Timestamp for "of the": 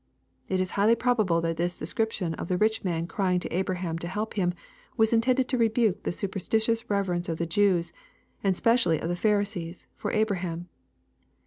2.33-2.57, 7.29-7.45, 8.99-9.15